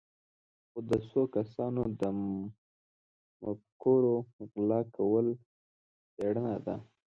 خو 0.69 0.79
د 0.89 0.91
څو 1.09 1.21
کسانو 1.35 1.81
د 1.99 2.01
مفکورو 3.43 4.15
غلا 4.51 4.81
کول 4.95 5.27
څېړنه 6.15 6.55
ده. 6.65 6.75